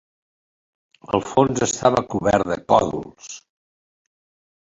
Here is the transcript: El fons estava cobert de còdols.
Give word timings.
El 1.17 1.21
fons 1.33 1.61
estava 1.65 2.03
cobert 2.13 2.49
de 2.53 2.57
còdols. 2.73 3.29